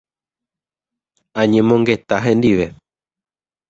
[1.39, 2.67] Añemongeta hendive.